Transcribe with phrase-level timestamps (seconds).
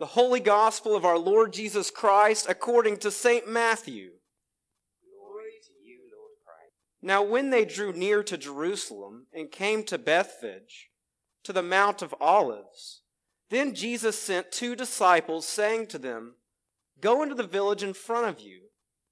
[0.00, 3.46] The Holy Gospel of our Lord Jesus Christ according to St.
[3.46, 4.12] Matthew.
[5.04, 6.72] Glory to you, Lord Christ.
[7.02, 10.88] Now, when they drew near to Jerusalem and came to Bethphage,
[11.44, 13.02] to the Mount of Olives,
[13.50, 16.36] then Jesus sent two disciples, saying to them,
[17.02, 18.68] Go into the village in front of you,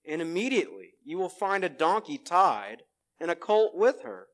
[0.08, 2.78] and immediately you will find a donkey tied
[3.20, 4.28] and a colt with her.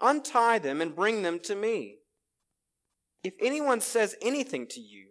[0.00, 1.98] Untie them and bring them to me.
[3.22, 5.10] If anyone says anything to you,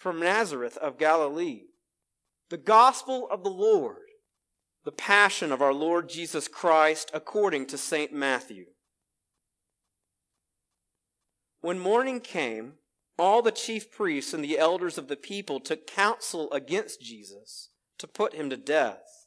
[0.00, 1.64] from Nazareth of Galilee.
[2.48, 4.08] The gospel of the Lord,
[4.82, 8.10] the passion of our Lord Jesus Christ according to St.
[8.10, 8.64] Matthew.
[11.60, 12.72] When morning came,
[13.18, 18.08] all the chief priests and the elders of the people took counsel against Jesus to
[18.08, 19.26] put him to death.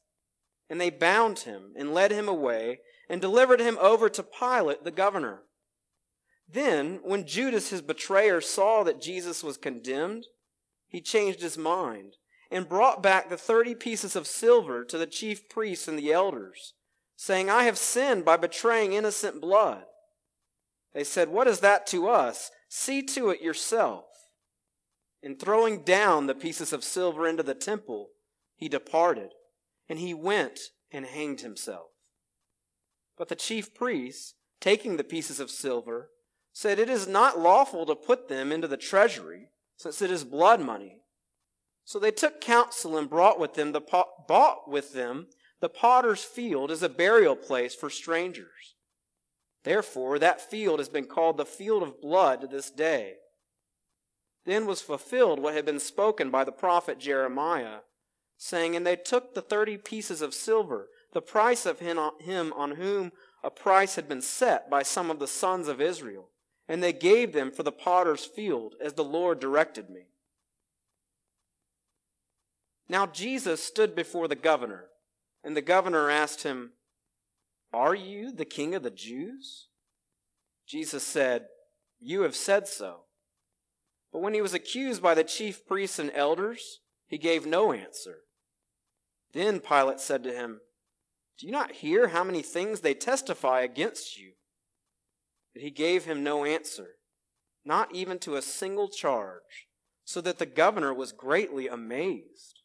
[0.71, 4.89] And they bound him and led him away and delivered him over to Pilate the
[4.89, 5.44] governor.
[6.49, 10.25] Then, when Judas his betrayer saw that Jesus was condemned,
[10.94, 12.17] he changed his mind
[12.52, 16.75] and brought back the thirty pieces of silver to the chief priests and the elders,
[17.16, 19.85] saying, I have sinned by betraying innocent blood.
[20.94, 22.51] They said, What is that to us?
[22.69, 24.06] See to it yourself.
[25.23, 28.09] And throwing down the pieces of silver into the temple,
[28.56, 29.31] he departed,
[29.89, 30.59] and he went
[30.91, 31.88] and hanged himself.
[33.18, 36.12] But the chief priests, taking the pieces of silver,
[36.51, 39.47] said, It is not lawful to put them into the treasury
[39.78, 41.00] since it is blood money.
[41.85, 45.28] So they took counsel and brought with them the bought with them
[45.59, 48.75] the potter's field as a burial place for strangers.
[49.63, 53.16] Therefore, that field has been called the field of blood to this day.
[54.45, 57.79] Then was fulfilled what had been spoken by the prophet Jeremiah,
[58.38, 61.97] saying, And they took the thirty pieces of silver, the price of him
[62.53, 66.29] on whom a price had been set by some of the sons of Israel
[66.68, 70.07] and they gave them for the potter's field, as the Lord directed me.
[72.88, 74.85] Now Jesus stood before the governor,
[75.44, 76.72] and the governor asked him,
[77.74, 79.68] Are you the king of the Jews?
[80.68, 81.46] Jesus said,
[82.00, 83.01] You have said so.
[84.12, 88.19] But when he was accused by the chief priests and elders, he gave no answer.
[89.34, 90.62] Then Pilate said to him,
[91.40, 94.34] Do you not hear how many things they testify against you?
[95.53, 96.96] But he gave him no answer,
[97.64, 99.68] not even to a single charge,
[100.03, 102.62] so that the governor was greatly amazed.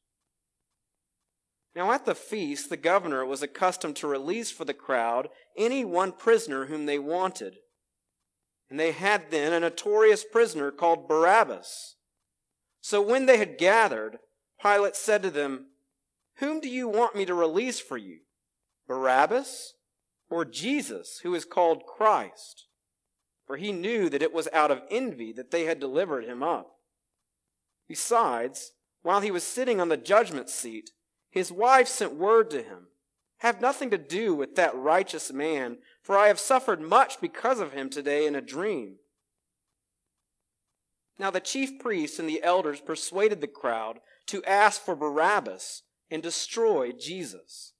[1.74, 6.12] Now at the feast, the governor was accustomed to release for the crowd any one
[6.12, 7.58] prisoner whom they wanted.
[8.70, 11.96] And they had then a notorious prisoner called Barabbas.
[12.80, 14.18] So when they had gathered,
[14.60, 15.66] Pilate said to them,
[16.38, 18.20] Whom do you want me to release for you?
[18.86, 19.74] Barabbas
[20.30, 22.67] or Jesus, who is called Christ?
[23.48, 26.76] For he knew that it was out of envy that they had delivered him up.
[27.88, 30.90] Besides, while he was sitting on the judgment seat,
[31.30, 32.88] his wife sent word to him
[33.38, 37.72] Have nothing to do with that righteous man, for I have suffered much because of
[37.72, 38.96] him today in a dream.
[41.18, 46.22] Now the chief priests and the elders persuaded the crowd to ask for Barabbas and
[46.22, 47.72] destroy Jesus.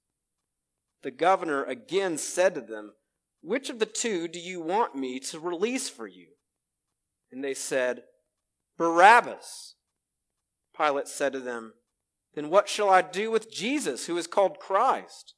[1.03, 2.93] The governor again said to them,
[3.41, 6.27] which of the two do you want me to release for you?
[7.31, 8.03] And they said,
[8.77, 9.75] Barabbas.
[10.75, 11.73] Pilate said to them,
[12.33, 15.35] Then what shall I do with Jesus, who is called Christ?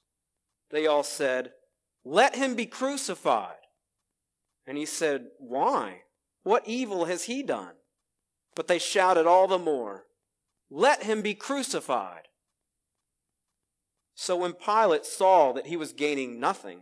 [0.70, 1.52] They all said,
[2.06, 3.56] Let him be crucified.
[4.68, 6.02] And he said, Why?
[6.44, 7.74] What evil has he done?
[8.56, 10.06] But they shouted all the more,
[10.70, 12.28] Let him be crucified.
[14.14, 16.82] So when Pilate saw that he was gaining nothing,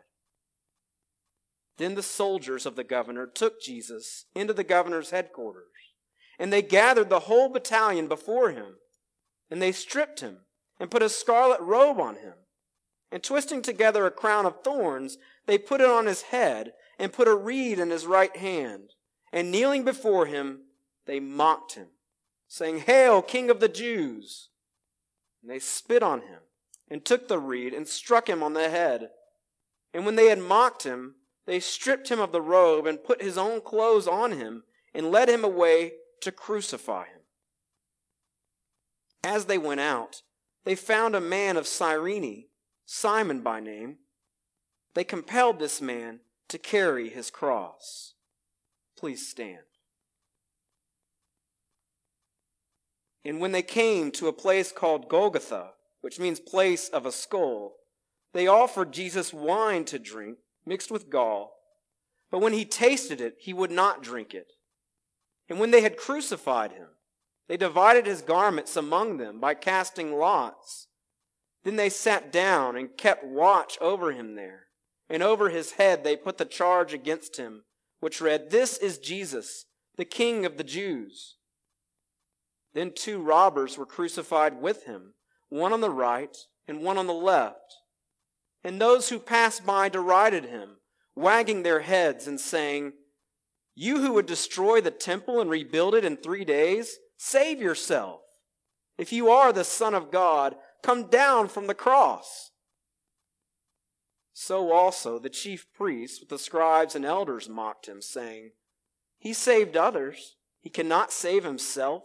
[1.77, 5.71] Then the soldiers of the governor took Jesus into the governor's headquarters,
[6.37, 8.75] and they gathered the whole battalion before him,
[9.49, 10.39] and they stripped him
[10.79, 12.33] and put a scarlet robe on him.
[13.11, 17.27] And twisting together a crown of thorns, they put it on his head and put
[17.27, 18.93] a reed in his right hand.
[19.33, 20.61] And kneeling before him,
[21.05, 21.87] they mocked him,
[22.47, 24.49] saying, Hail, King of the Jews!
[25.41, 26.39] And they spit on him
[26.89, 29.09] and took the reed and struck him on the head.
[29.93, 31.15] And when they had mocked him,
[31.45, 35.29] they stripped him of the robe and put his own clothes on him and led
[35.29, 37.21] him away to crucify him.
[39.23, 40.21] As they went out,
[40.63, 42.45] they found a man of Cyrene,
[42.85, 43.97] Simon by name.
[44.93, 48.13] They compelled this man to carry his cross.
[48.97, 49.59] Please stand.
[53.23, 55.71] And when they came to a place called Golgotha,
[56.01, 57.75] which means place of a skull,
[58.33, 61.53] they offered Jesus wine to drink mixed with gall.
[62.29, 64.47] But when he tasted it, he would not drink it.
[65.49, 66.87] And when they had crucified him,
[67.47, 70.87] they divided his garments among them by casting lots.
[71.63, 74.67] Then they sat down and kept watch over him there.
[75.09, 77.63] And over his head they put the charge against him,
[77.99, 79.65] which read, This is Jesus,
[79.97, 81.35] the King of the Jews.
[82.73, 85.15] Then two robbers were crucified with him,
[85.49, 86.35] one on the right
[86.67, 87.80] and one on the left.
[88.63, 90.77] And those who passed by derided him,
[91.15, 92.93] wagging their heads and saying,
[93.75, 98.21] You who would destroy the temple and rebuild it in three days, save yourself.
[98.97, 102.51] If you are the Son of God, come down from the cross.
[104.33, 108.51] So also the chief priests with the scribes and elders mocked him, saying,
[109.17, 112.03] He saved others, he cannot save himself.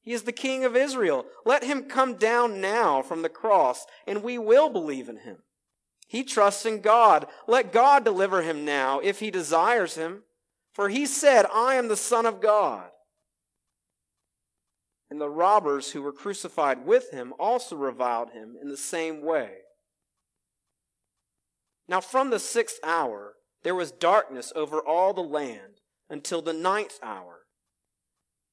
[0.00, 1.26] He is the King of Israel.
[1.44, 5.38] Let him come down now from the cross, and we will believe in him.
[6.12, 7.26] He trusts in God.
[7.46, 10.24] Let God deliver him now if he desires him.
[10.74, 12.90] For he said, I am the Son of God.
[15.08, 19.52] And the robbers who were crucified with him also reviled him in the same way.
[21.88, 25.80] Now from the sixth hour there was darkness over all the land
[26.10, 27.46] until the ninth hour.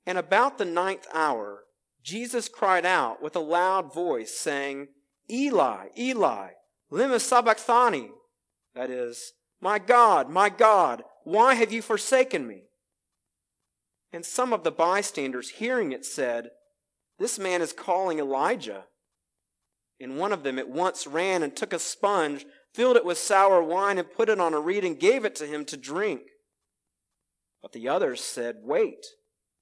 [0.06, 1.66] And about the ninth hour,
[2.02, 4.88] Jesus cried out with a loud voice, saying,
[5.30, 6.52] Eli, Eli,
[6.92, 8.10] lema sabachthani?
[8.76, 12.64] That is, My God, my God, why have you forsaken me?
[14.12, 16.50] And some of the bystanders, hearing it, said,
[17.20, 18.86] This man is calling Elijah.
[20.00, 23.62] And one of them at once ran and took a sponge, filled it with sour
[23.62, 26.22] wine, and put it on a reed, and gave it to him to drink.
[27.62, 29.06] But the others said, Wait,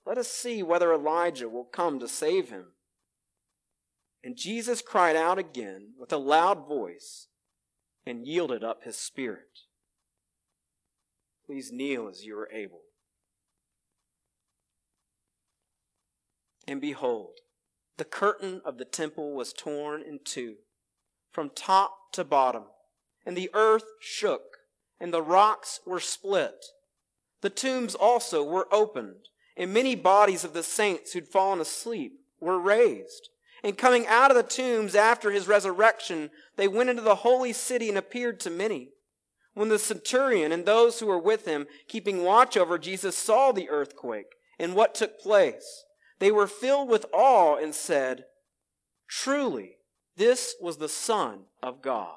[0.05, 2.67] let us see whether Elijah will come to save him.
[4.23, 7.27] And Jesus cried out again with a loud voice
[8.05, 9.59] and yielded up his spirit.
[11.45, 12.81] Please kneel as you are able.
[16.67, 17.39] And behold,
[17.97, 20.55] the curtain of the temple was torn in two,
[21.31, 22.65] from top to bottom,
[23.25, 24.57] and the earth shook,
[24.99, 26.65] and the rocks were split.
[27.41, 32.59] The tombs also were opened, and many bodies of the saints who'd fallen asleep were
[32.59, 33.29] raised.
[33.63, 37.89] And coming out of the tombs after his resurrection, they went into the holy city
[37.89, 38.89] and appeared to many.
[39.53, 43.69] When the centurion and those who were with him, keeping watch over Jesus, saw the
[43.69, 45.85] earthquake and what took place,
[46.19, 48.25] they were filled with awe and said,
[49.07, 49.77] Truly,
[50.15, 52.15] this was the Son of God.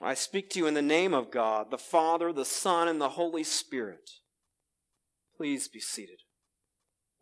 [0.00, 3.10] I speak to you in the name of God, the Father, the Son, and the
[3.10, 4.10] Holy Spirit.
[5.36, 6.20] Please be seated.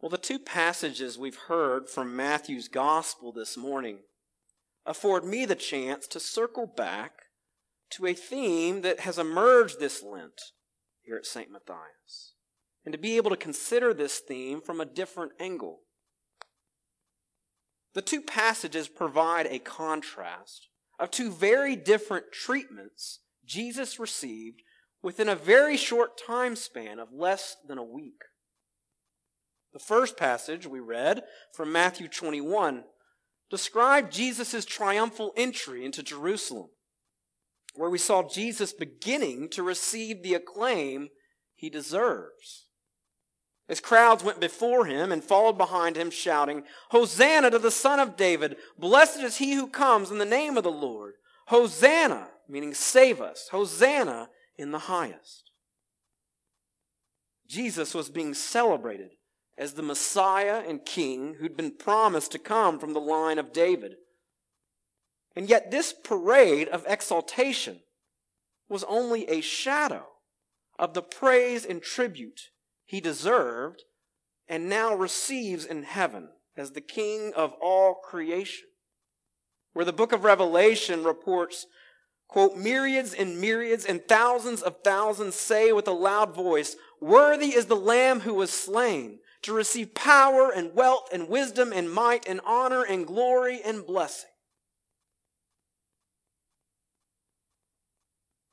[0.00, 4.00] Well, the two passages we've heard from Matthew's Gospel this morning
[4.86, 7.12] afford me the chance to circle back
[7.90, 10.40] to a theme that has emerged this Lent
[11.02, 11.50] here at St.
[11.50, 12.34] Matthias,
[12.84, 15.80] and to be able to consider this theme from a different angle.
[17.94, 20.68] The two passages provide a contrast
[20.98, 24.62] of two very different treatments Jesus received
[25.04, 28.22] within a very short time span of less than a week.
[29.74, 32.84] The first passage we read from Matthew 21
[33.50, 36.70] described Jesus' triumphal entry into Jerusalem,
[37.74, 41.10] where we saw Jesus beginning to receive the acclaim
[41.54, 42.68] he deserves.
[43.68, 48.16] as crowds went before him and followed behind him, shouting, Hosanna to the Son of
[48.16, 48.56] David!
[48.78, 51.14] Blessed is he who comes in the name of the Lord!
[51.48, 53.48] Hosanna, meaning save us!
[53.50, 55.50] Hosanna in the highest.
[57.46, 59.10] Jesus was being celebrated
[59.56, 63.94] as the Messiah and King who'd been promised to come from the line of David.
[65.36, 67.80] And yet, this parade of exaltation
[68.68, 70.06] was only a shadow
[70.78, 72.50] of the praise and tribute
[72.84, 73.82] he deserved
[74.48, 78.68] and now receives in heaven as the King of all creation.
[79.72, 81.66] Where the book of Revelation reports,
[82.34, 87.66] quote, myriads and myriads and thousands of thousands say with a loud voice, Worthy is
[87.66, 92.40] the Lamb who was slain to receive power and wealth and wisdom and might and
[92.44, 94.30] honor and glory and blessing.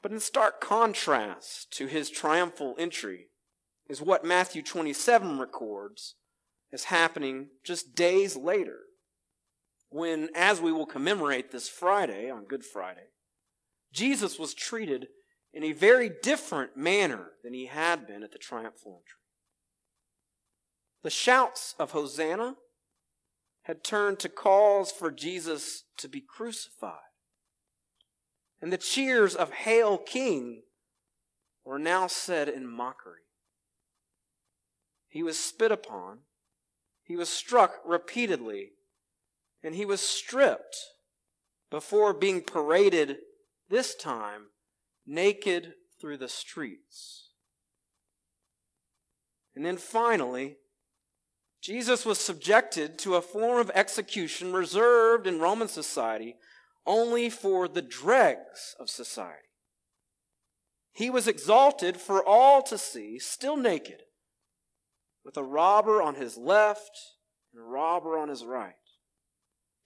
[0.03, 3.29] But in stark contrast to his triumphal entry
[3.89, 6.13] is what Matthew 27 records
[6.71, 8.81] as happening just days later,
[9.89, 13.07] when, as we will commemorate this Friday, on Good Friday,
[13.91, 15.07] Jesus was treated
[15.53, 19.19] in a very different manner than he had been at the triumphal entry.
[21.03, 22.55] The shouts of Hosanna
[23.63, 26.99] had turned to calls for Jesus to be crucified.
[28.61, 30.63] And the cheers of Hail King
[31.65, 33.21] were now said in mockery.
[35.09, 36.19] He was spit upon,
[37.03, 38.69] he was struck repeatedly,
[39.63, 40.77] and he was stripped
[41.69, 43.17] before being paraded,
[43.71, 44.49] this time
[45.07, 47.29] naked through the streets.
[49.55, 50.57] And then finally,
[51.61, 56.35] Jesus was subjected to a form of execution reserved in Roman society
[56.85, 59.37] only for the dregs of society.
[60.93, 64.01] He was exalted for all to see, still naked,
[65.23, 66.97] with a robber on his left
[67.53, 68.73] and a robber on his right,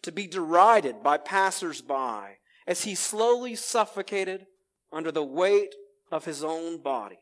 [0.01, 4.47] to be derided by passers-by as he slowly suffocated
[4.91, 5.75] under the weight
[6.11, 7.19] of his own body.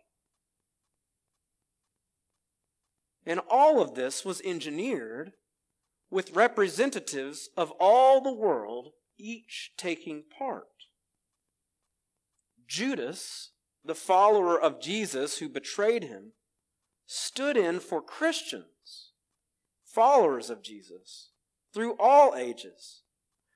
[3.25, 5.33] And all of this was engineered
[6.09, 10.67] with representatives of all the world, each taking part.
[12.67, 13.51] Judas,
[13.83, 16.33] the follower of Jesus who betrayed him,
[17.05, 19.11] stood in for Christians,
[19.83, 21.29] followers of Jesus,
[21.73, 23.02] through all ages,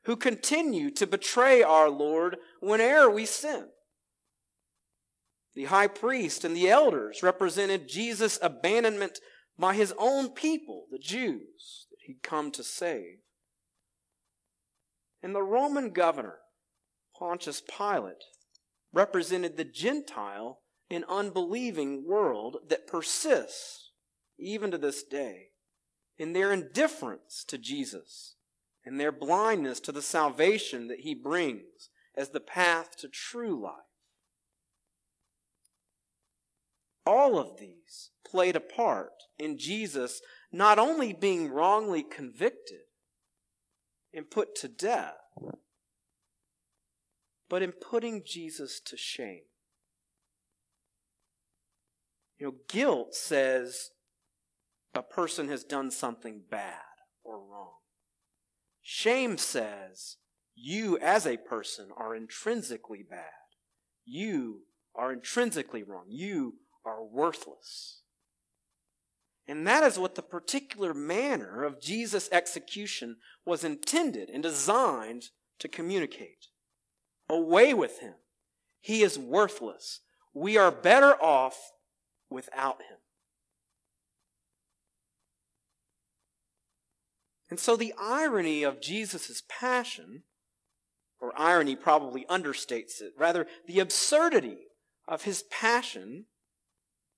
[0.08, 3.68] who continue to betray our Lord whene'er we sin.
[5.54, 9.20] The high priest and the elders represented Jesus' abandonment
[9.60, 13.18] by his own people, the Jews, that he'd come to save.
[15.22, 16.38] And the Roman governor,
[17.20, 18.24] Pontius Pilate,
[18.94, 20.60] represented the Gentile
[20.90, 23.92] and unbelieving world that persists,
[24.40, 25.48] even to this day,
[26.18, 28.37] in their indifference to Jesus
[28.88, 33.74] and their blindness to the salvation that he brings as the path to true life.
[37.06, 40.22] All of these played a part in Jesus
[40.54, 42.80] not only being wrongly convicted
[44.14, 45.18] and put to death,
[47.50, 49.44] but in putting Jesus to shame.
[52.40, 53.90] You know, guilt says
[54.96, 56.80] a person has done something bad
[57.26, 57.74] or wrong.
[58.90, 60.16] Shame says
[60.56, 63.34] you as a person are intrinsically bad.
[64.06, 64.62] You
[64.96, 66.06] are intrinsically wrong.
[66.08, 66.54] You
[66.86, 68.04] are worthless.
[69.46, 75.68] And that is what the particular manner of Jesus' execution was intended and designed to
[75.68, 76.48] communicate.
[77.28, 78.14] Away with him.
[78.80, 80.00] He is worthless.
[80.34, 81.74] We are better off
[82.30, 83.00] without him.
[87.50, 90.24] And so the irony of Jesus' passion,
[91.20, 94.68] or irony probably understates it, rather, the absurdity
[95.08, 96.26] of his passion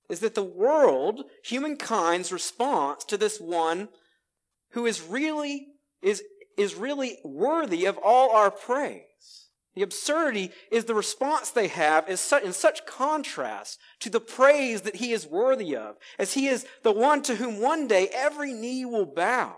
[0.08, 3.88] is that the world, humankind's response to this one
[4.70, 5.68] who is really,
[6.02, 6.22] is,
[6.56, 9.04] is really worthy of all our praise.
[9.74, 14.96] The absurdity is the response they have is in such contrast to the praise that
[14.96, 18.84] he is worthy of, as he is the one to whom one day every knee
[18.84, 19.56] will bow.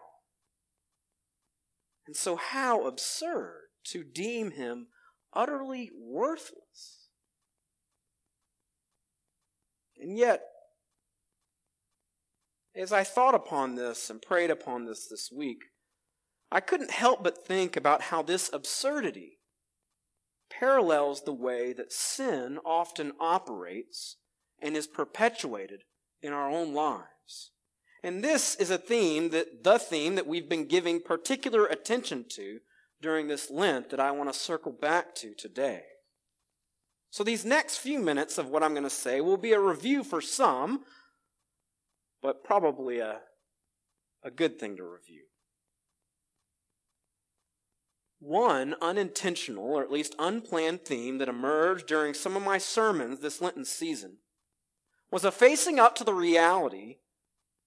[2.06, 4.88] And so, how absurd to deem him
[5.32, 7.08] utterly worthless.
[9.98, 10.42] And yet,
[12.74, 15.64] as I thought upon this and prayed upon this this week,
[16.50, 19.38] I couldn't help but think about how this absurdity
[20.50, 24.16] parallels the way that sin often operates
[24.60, 25.82] and is perpetuated
[26.20, 27.11] in our own lives.
[28.02, 32.58] And this is a theme that the theme that we've been giving particular attention to
[33.00, 35.82] during this Lent that I want to circle back to today.
[37.10, 40.02] So these next few minutes of what I'm going to say will be a review
[40.02, 40.84] for some,
[42.22, 43.18] but probably a,
[44.24, 45.24] a good thing to review.
[48.18, 53.40] One unintentional, or at least unplanned theme that emerged during some of my sermons this
[53.42, 54.18] Lenten season
[55.10, 56.98] was a facing up to the reality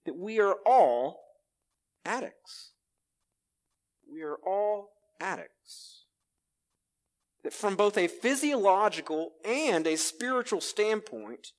[0.05, 1.21] that we are all
[2.05, 2.71] addicts.
[4.11, 6.05] We are all addicts.
[7.43, 11.49] That from both a physiological and a spiritual standpoint,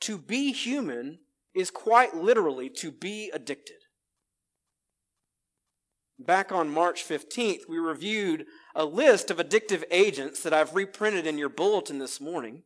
[0.00, 1.20] to be human
[1.54, 3.76] is quite literally to be addicted.
[6.18, 11.38] Back on March 15th, we reviewed a list of addictive agents that I've reprinted in
[11.38, 12.62] your bulletin this morning.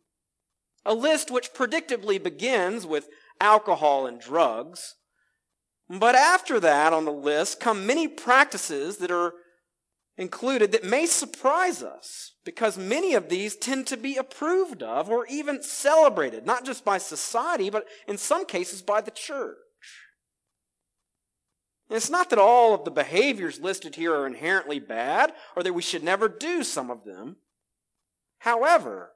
[0.84, 3.08] A list which predictably begins with
[3.40, 4.96] alcohol and drugs.
[5.88, 9.34] But after that on the list come many practices that are
[10.16, 15.26] included that may surprise us because many of these tend to be approved of or
[15.26, 19.56] even celebrated, not just by society, but in some cases by the church.
[21.88, 25.74] And it's not that all of the behaviors listed here are inherently bad or that
[25.74, 27.36] we should never do some of them.
[28.38, 29.12] However,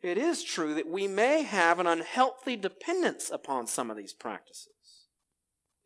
[0.00, 4.77] it is true that we may have an unhealthy dependence upon some of these practices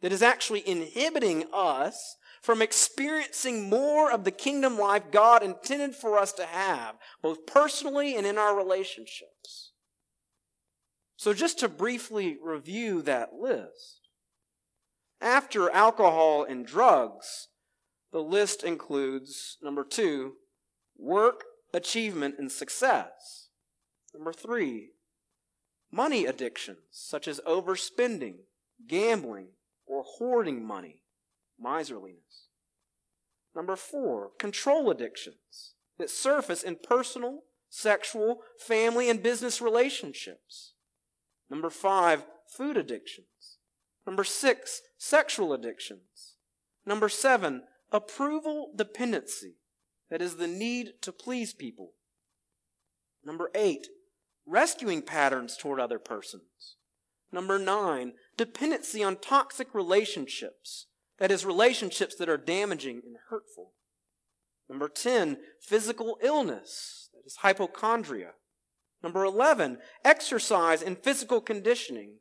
[0.03, 6.19] that is actually inhibiting us from experiencing more of the kingdom life God intended for
[6.19, 9.71] us to have, both personally and in our relationships.
[11.17, 14.09] So, just to briefly review that list,
[15.21, 17.47] after alcohol and drugs,
[18.11, 20.33] the list includes number two,
[20.99, 23.51] work, achievement, and success.
[24.13, 24.91] Number three,
[25.93, 28.39] money addictions such as overspending,
[28.89, 29.51] gambling,
[29.87, 31.03] or hoarding money,
[31.59, 32.49] miserliness.
[33.55, 40.73] Number four, control addictions that surface in personal, sexual, family, and business relationships.
[41.51, 43.59] Number five, food addictions.
[44.07, 46.37] Number six, sexual addictions.
[46.87, 49.57] Number seven, approval dependency.
[50.11, 51.92] That is the need to please people.
[53.25, 53.87] Number eight,
[54.47, 56.77] rescuing patterns toward other persons.
[57.31, 60.87] Number nine, dependency on toxic relationships.
[61.18, 63.73] That is, relationships that are damaging and hurtful.
[64.68, 67.11] Number 10, physical illness.
[67.12, 68.31] That is hypochondria.
[69.03, 72.14] Number 11, exercise and physical conditioning.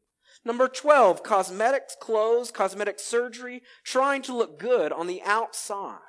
[0.43, 5.99] Number 12, cosmetics, clothes, cosmetic surgery, trying to look good on the outside.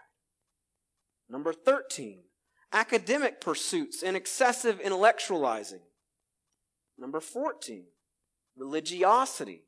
[1.29, 2.23] Number 13,
[2.73, 5.83] academic pursuits and excessive intellectualizing.
[6.99, 7.85] Number 14,
[8.57, 9.65] religiosity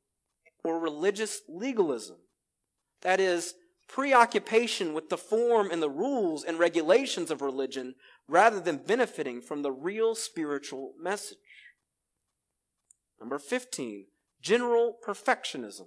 [0.65, 2.17] or religious legalism.
[3.03, 3.55] That is,
[3.87, 7.95] preoccupation with the form and the rules and regulations of religion
[8.27, 11.39] rather than benefiting from the real spiritual message.
[13.21, 14.07] Number 15,
[14.41, 15.87] general perfectionism.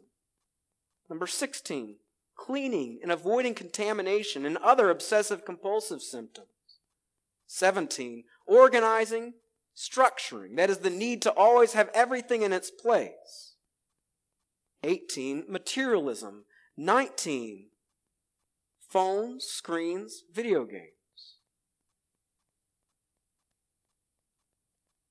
[1.09, 1.95] Number 16,
[2.35, 6.47] cleaning and avoiding contamination and other obsessive compulsive symptoms.
[7.47, 9.33] 17, organizing,
[9.75, 10.55] structuring.
[10.55, 13.53] That is the need to always have everything in its place.
[14.83, 16.45] 18, materialism.
[16.77, 17.69] 19,
[18.87, 20.91] phones, screens, video games.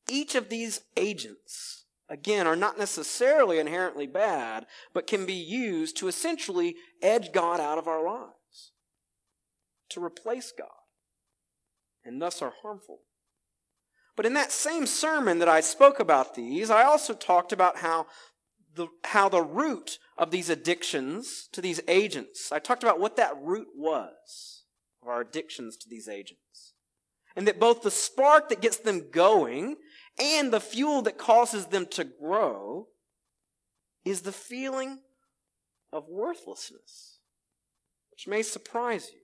[0.08, 6.06] Each of these agents, again, are not necessarily inherently bad, but can be used to
[6.06, 8.72] essentially edge God out of our lives,
[9.90, 10.68] to replace God,
[12.04, 13.00] and thus are harmful.
[14.14, 18.06] But in that same sermon that I spoke about these, I also talked about how
[18.76, 23.34] the, how the root of these addictions to these agents, I talked about what that
[23.42, 24.64] root was
[25.02, 26.74] of our addictions to these agents.
[27.34, 29.76] And that both the spark that gets them going
[30.18, 32.88] and the fuel that causes them to grow
[34.04, 35.00] is the feeling
[35.92, 37.18] of worthlessness,
[38.10, 39.20] which may surprise you.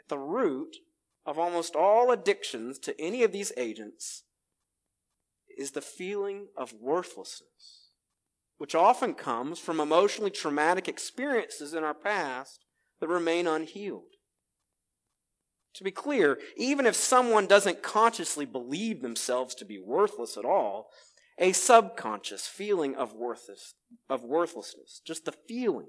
[0.00, 0.76] At the root
[1.24, 4.24] of almost all addictions to any of these agents
[5.56, 7.81] is the feeling of worthlessness
[8.58, 12.64] which often comes from emotionally traumatic experiences in our past
[13.00, 14.04] that remain unhealed.
[15.74, 20.90] To be clear, even if someone doesn't consciously believe themselves to be worthless at all,
[21.38, 23.74] a subconscious feeling of, worthless,
[24.08, 25.88] of worthlessness, just the feeling,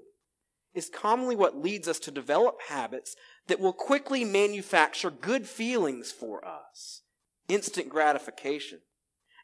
[0.74, 3.14] is commonly what leads us to develop habits
[3.46, 7.02] that will quickly manufacture good feelings for us,
[7.48, 8.80] instant gratification,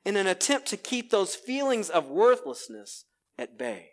[0.04, 3.04] in an attempt to keep those feelings of worthlessness
[3.40, 3.92] at bay.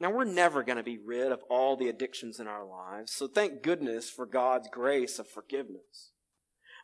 [0.00, 3.26] Now, we're never going to be rid of all the addictions in our lives, so
[3.26, 6.12] thank goodness for God's grace of forgiveness.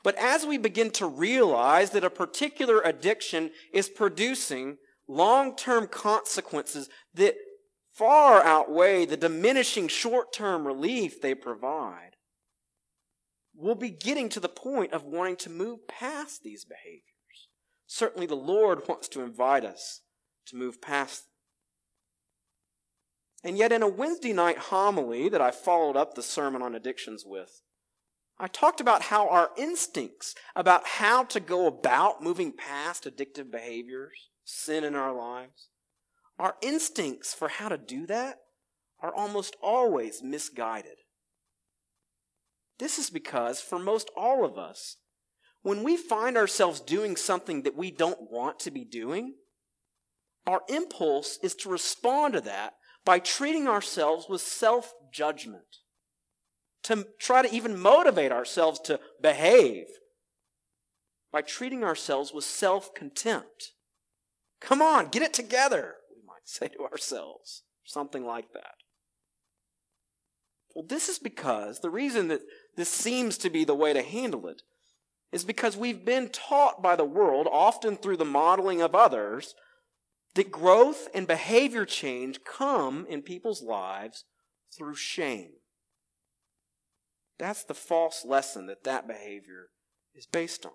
[0.02, 6.88] But as we begin to realize that a particular addiction is producing long term consequences
[7.14, 7.36] that
[7.92, 12.16] far outweigh the diminishing short term relief they provide,
[13.54, 17.13] we'll be getting to the point of wanting to move past these behaviors.
[17.94, 20.00] Certainly, the Lord wants to invite us
[20.46, 21.28] to move past.
[23.44, 27.22] And yet, in a Wednesday night homily that I followed up the Sermon on Addictions
[27.24, 27.62] with,
[28.36, 34.28] I talked about how our instincts about how to go about moving past addictive behaviors,
[34.42, 35.68] sin in our lives,
[36.36, 38.38] our instincts for how to do that
[39.00, 40.98] are almost always misguided.
[42.80, 44.96] This is because, for most all of us,
[45.64, 49.34] when we find ourselves doing something that we don't want to be doing,
[50.46, 55.78] our impulse is to respond to that by treating ourselves with self judgment,
[56.82, 59.86] to try to even motivate ourselves to behave
[61.32, 63.72] by treating ourselves with self contempt.
[64.60, 68.74] Come on, get it together, we might say to ourselves, something like that.
[70.74, 72.42] Well, this is because the reason that
[72.76, 74.60] this seems to be the way to handle it
[75.34, 79.56] is because we've been taught by the world, often through the modeling of others,
[80.36, 84.24] that growth and behavior change come in people's lives
[84.78, 85.50] through shame.
[87.36, 89.70] That's the false lesson that that behavior
[90.14, 90.72] is based on.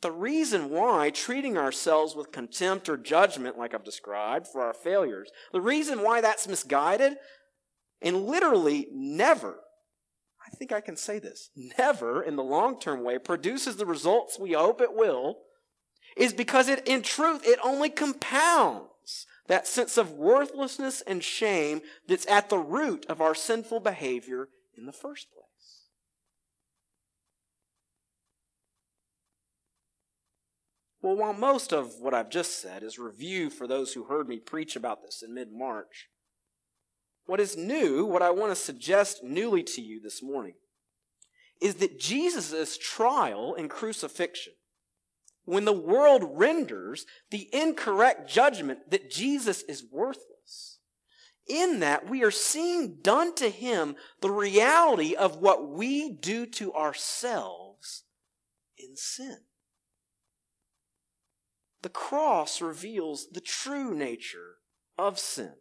[0.00, 5.28] The reason why treating ourselves with contempt or judgment, like I've described, for our failures,
[5.52, 7.14] the reason why that's misguided
[8.00, 9.56] and literally never,
[10.46, 14.38] I think I can say this, never in the long term way produces the results
[14.38, 15.38] we hope it will
[16.16, 22.26] is because it, in truth, it only compounds that sense of worthlessness and shame that's
[22.26, 25.40] at the root of our sinful behavior in the first place.
[31.02, 34.38] Well, while most of what I've just said is review for those who heard me
[34.38, 36.08] preach about this in mid March,
[37.30, 40.54] what is new, what I want to suggest newly to you this morning,
[41.62, 44.54] is that Jesus' trial and crucifixion
[45.44, 50.80] when the world renders the incorrect judgment that Jesus is worthless.
[51.48, 56.74] In that, we are seeing done to him the reality of what we do to
[56.74, 58.02] ourselves
[58.76, 59.38] in sin.
[61.82, 64.56] The cross reveals the true nature
[64.98, 65.54] of sin.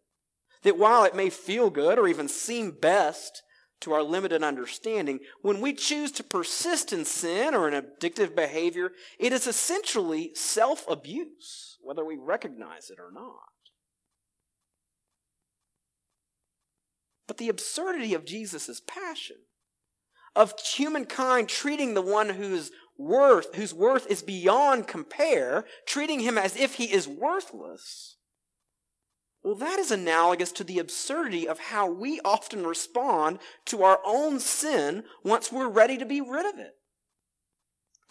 [0.63, 3.43] That while it may feel good or even seem best
[3.81, 8.91] to our limited understanding, when we choose to persist in sin or an addictive behavior,
[9.17, 13.49] it is essentially self abuse, whether we recognize it or not.
[17.27, 19.37] But the absurdity of Jesus' passion,
[20.35, 26.57] of humankind treating the one whose worth, whose worth is beyond compare, treating him as
[26.57, 28.17] if he is worthless,
[29.43, 34.39] well, that is analogous to the absurdity of how we often respond to our own
[34.39, 36.73] sin once we're ready to be rid of it.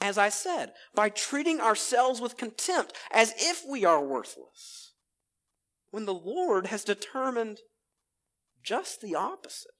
[0.01, 4.93] As I said, by treating ourselves with contempt as if we are worthless,
[5.91, 7.59] when the Lord has determined
[8.62, 9.71] just the opposite.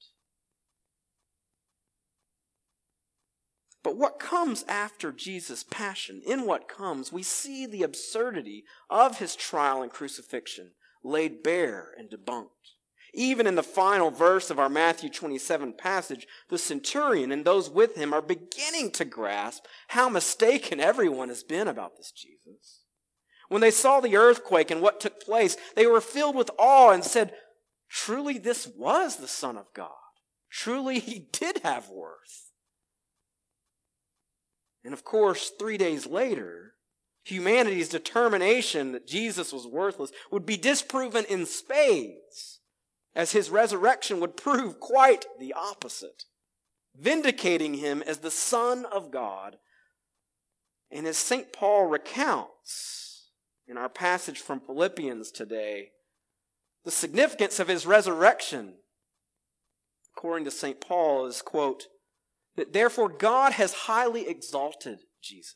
[3.81, 9.35] But what comes after Jesus' passion, in what comes, we see the absurdity of his
[9.35, 10.71] trial and crucifixion
[11.03, 12.49] laid bare and debunked.
[13.13, 17.95] Even in the final verse of our Matthew 27 passage, the centurion and those with
[17.95, 22.83] him are beginning to grasp how mistaken everyone has been about this Jesus.
[23.47, 27.03] When they saw the earthquake and what took place, they were filled with awe and
[27.03, 27.33] said,
[27.89, 29.89] Truly, this was the Son of God.
[30.51, 32.51] Truly, he did have worth.
[34.83, 36.73] And of course, three days later,
[37.31, 42.59] humanity's determination that Jesus was worthless would be disproven in spades,
[43.15, 46.25] as his resurrection would prove quite the opposite,
[46.95, 49.57] vindicating him as the Son of God.
[50.91, 51.53] And as St.
[51.53, 53.29] Paul recounts
[53.67, 55.89] in our passage from Philippians today,
[56.85, 58.75] the significance of his resurrection,
[60.15, 60.81] according to St.
[60.81, 61.87] Paul, is, quote,
[62.55, 65.55] that therefore God has highly exalted Jesus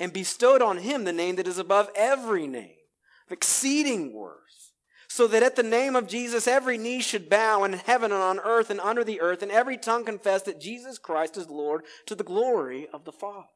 [0.00, 2.78] and bestowed on him the name that is above every name,
[3.26, 4.72] of exceeding worth,
[5.08, 8.40] so that at the name of Jesus every knee should bow in heaven and on
[8.40, 12.14] earth and under the earth, and every tongue confess that Jesus Christ is Lord to
[12.14, 13.46] the glory of the Father.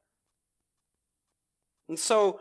[1.89, 2.41] And so,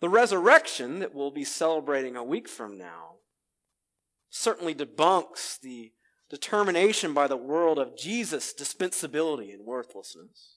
[0.00, 3.16] the resurrection that we'll be celebrating a week from now
[4.30, 5.92] certainly debunks the
[6.28, 10.55] determination by the world of Jesus' dispensability and worthlessness.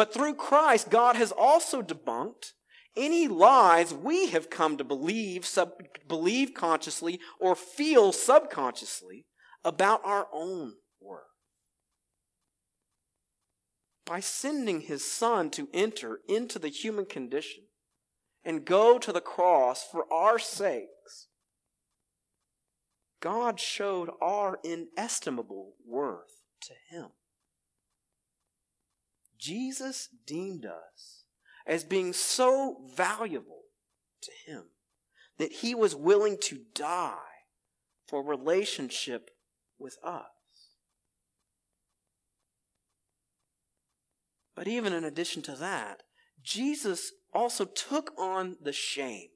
[0.00, 2.52] But through Christ, God has also debunked
[2.96, 5.72] any lies we have come to believe, sub,
[6.08, 9.26] believe consciously or feel subconsciously
[9.62, 11.24] about our own worth.
[14.06, 17.64] By sending his son to enter into the human condition
[18.42, 21.28] and go to the cross for our sakes,
[23.20, 27.10] God showed our inestimable worth to him.
[29.40, 31.24] Jesus deemed us
[31.66, 33.62] as being so valuable
[34.22, 34.64] to him
[35.38, 37.16] that he was willing to die
[38.06, 39.30] for relationship
[39.78, 40.24] with us.
[44.54, 46.02] But even in addition to that,
[46.42, 49.28] Jesus also took on the shame.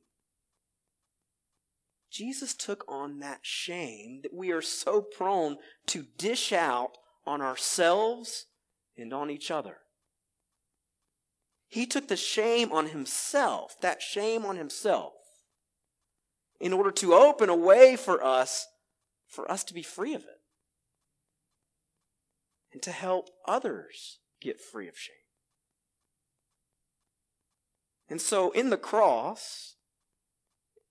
[2.11, 8.47] Jesus took on that shame that we are so prone to dish out on ourselves
[8.97, 9.79] and on each other.
[11.75, 15.15] He took the shame on himself, that shame on himself,
[16.61, 18.69] in order to open a way for us,
[19.27, 20.41] for us to be free of it.
[22.73, 25.17] And to help others get free of shame.
[28.09, 29.75] And so in the cross,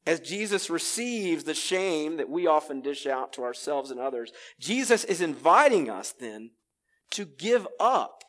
[0.05, 5.05] as Jesus receives the shame that we often dish out to ourselves and others, Jesus
[5.05, 6.51] is inviting us then
[7.11, 8.25] to give up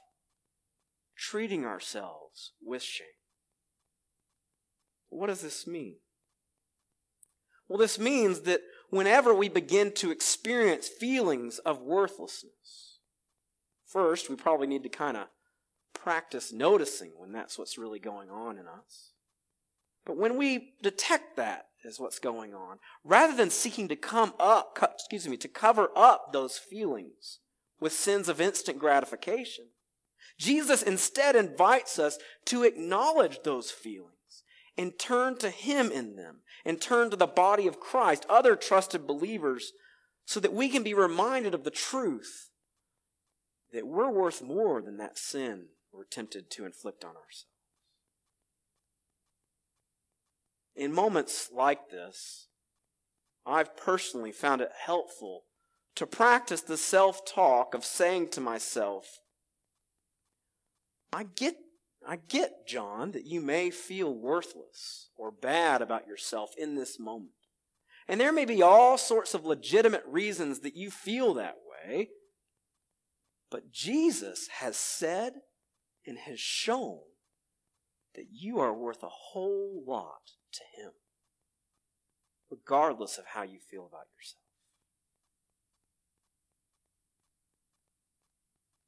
[1.17, 3.07] treating ourselves with shame.
[5.09, 5.97] What does this mean?
[7.69, 12.99] Well, this means that whenever we begin to experience feelings of worthlessness,
[13.87, 15.29] first, we probably need to kind of
[15.95, 19.13] practice noticing when that's what's really going on in us.
[20.05, 24.79] But when we detect that as what's going on, rather than seeking to come up,
[24.83, 27.39] excuse me, to cover up those feelings
[27.81, 29.67] with sins of instant gratification,
[30.39, 34.11] Jesus instead invites us to acknowledge those feelings
[34.77, 39.07] and turn to Him in them and turn to the body of Christ, other trusted
[39.07, 39.73] believers,
[40.25, 42.51] so that we can be reminded of the truth
[43.73, 47.47] that we're worth more than that sin we're tempted to inflict on ourselves.
[50.75, 52.49] In moments like this,
[53.47, 55.45] I've personally found it helpful
[55.95, 59.21] to practice the self talk of saying to myself,
[61.15, 61.55] I get,
[62.07, 67.31] I get, John, that you may feel worthless or bad about yourself in this moment.
[68.09, 72.09] And there may be all sorts of legitimate reasons that you feel that way.
[73.49, 75.35] But Jesus has said
[76.05, 76.99] and has shown
[78.17, 80.91] that you are worth a whole lot to Him,
[82.51, 84.44] regardless of how you feel about yourself.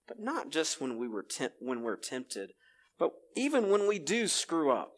[0.07, 2.53] But not just when we were temp- when we're tempted,
[2.99, 4.93] but even when we do screw up.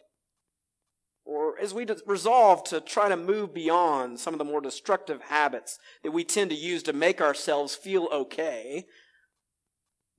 [1.25, 5.79] Or as we resolve to try to move beyond some of the more destructive habits
[6.03, 8.87] that we tend to use to make ourselves feel okay,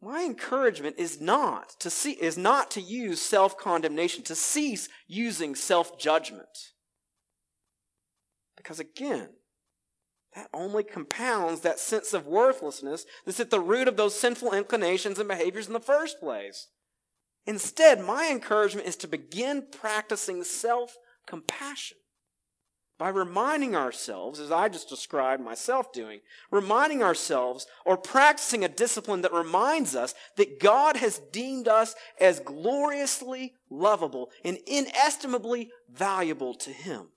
[0.02, 6.74] my encouragement is not to see is not to use self-condemnation, to cease using self-judgment.
[8.56, 9.30] Because again,
[10.36, 15.20] that only compounds that sense of worthlessness that's at the root of those sinful inclinations
[15.20, 16.68] and behaviors in the first place.
[17.46, 21.98] Instead, my encouragement is to begin practicing self compassion
[23.00, 26.20] by reminding ourselves, as I just described myself doing,
[26.52, 32.42] reminding ourselves or practicing a discipline that reminds us that God has deemed us as
[32.42, 37.08] gloriously lovable and inestimably valuable to Him.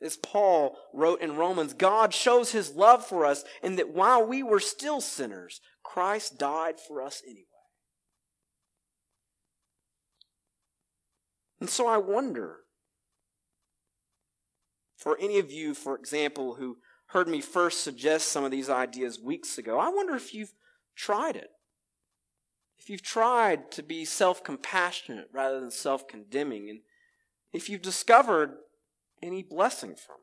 [0.00, 4.42] As Paul wrote in Romans, God shows his love for us in that while we
[4.42, 7.44] were still sinners, Christ died for us anyway.
[11.60, 12.58] And so I wonder,
[14.96, 19.18] for any of you, for example, who heard me first suggest some of these ideas
[19.18, 20.52] weeks ago, I wonder if you've
[20.94, 21.50] tried it.
[22.78, 26.80] If you've tried to be self compassionate rather than self condemning, and
[27.52, 28.58] if you've discovered
[29.22, 30.16] any blessing from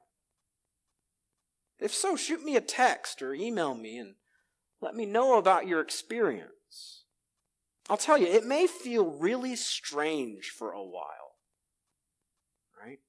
[1.80, 1.84] it?
[1.86, 4.16] If so, shoot me a text or email me and
[4.82, 7.04] let me know about your experience.
[7.90, 11.36] I'll tell you, it may feel really strange for a while,
[12.82, 13.00] right?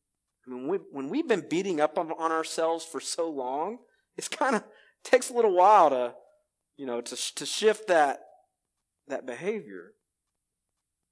[0.47, 3.79] I mean, we, when we've been beating up on, on ourselves for so long,
[4.17, 4.65] it's kind of
[5.05, 6.15] takes a little while to,
[6.77, 8.21] you know, to, to shift that,
[9.09, 9.93] that behavior.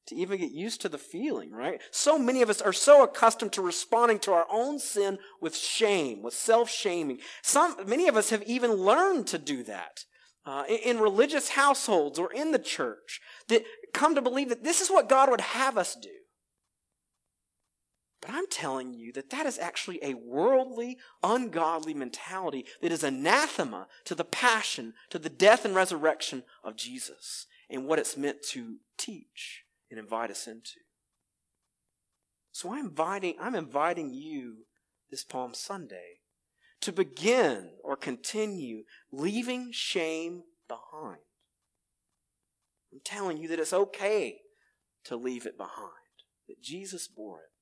[0.06, 1.80] To even get used to the feeling, right?
[1.90, 6.22] So many of us are so accustomed to responding to our own sin with shame,
[6.22, 7.18] with self-shaming.
[7.42, 10.04] Some, many of us have even learned to do that
[10.44, 14.80] uh, in, in religious households or in the church that come to believe that this
[14.80, 16.10] is what God would have us do.
[18.20, 23.86] But I'm telling you that that is actually a worldly, ungodly mentality that is anathema
[24.04, 28.76] to the passion, to the death and resurrection of Jesus and what it's meant to
[28.96, 29.63] teach
[29.94, 30.80] and invite us into.
[32.50, 34.64] So I'm inviting, I'm inviting you
[35.08, 36.20] this Palm Sunday
[36.80, 41.20] to begin or continue leaving shame behind.
[42.92, 44.38] I'm telling you that it's okay
[45.04, 45.92] to leave it behind,
[46.48, 47.52] that Jesus bore it,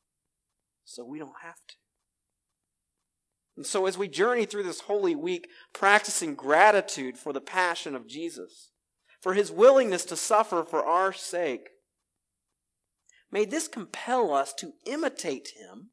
[0.84, 1.74] so we don't have to.
[3.58, 8.08] And so, as we journey through this holy week, practicing gratitude for the passion of
[8.08, 8.70] Jesus,
[9.20, 11.68] for his willingness to suffer for our sake,
[13.32, 15.88] May this compel us to imitate him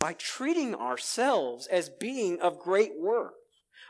[0.00, 3.34] by treating ourselves as being of great worth,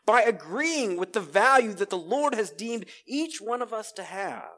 [0.04, 4.02] by agreeing with the value that the Lord has deemed each one of us to
[4.02, 4.50] have.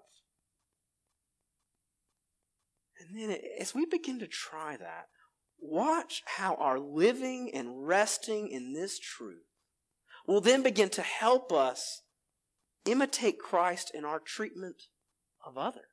[2.98, 5.06] And then as we begin to try that,
[5.60, 9.44] watch how our living and resting in this truth
[10.26, 12.02] will then begin to help us
[12.86, 14.82] imitate Christ in our treatment
[15.46, 15.84] of others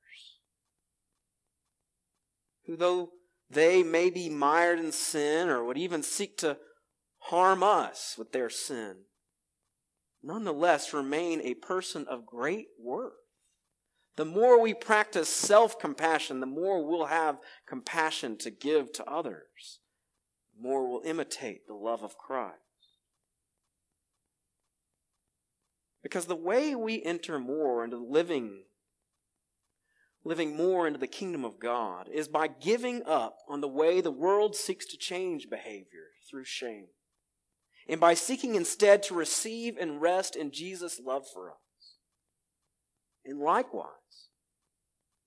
[2.65, 3.11] who, though
[3.49, 6.57] they may be mired in sin or would even seek to
[7.25, 9.03] harm us with their sin,
[10.23, 13.13] nonetheless remain a person of great worth.
[14.17, 19.79] The more we practice self compassion, the more we'll have compassion to give to others.
[20.55, 22.57] The more we'll imitate the love of Christ.
[26.03, 28.63] Because the way we enter more into living
[30.23, 34.11] living more into the kingdom of God is by giving up on the way the
[34.11, 36.87] world seeks to change behavior through shame,
[37.87, 41.57] and by seeking instead to receive and rest in Jesus' love for us.
[43.25, 43.87] And likewise,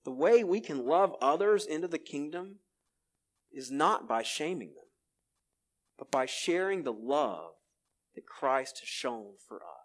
[0.03, 2.59] the way we can love others into the kingdom
[3.51, 4.85] is not by shaming them,
[5.97, 7.51] but by sharing the love
[8.15, 9.84] that Christ has shown for us.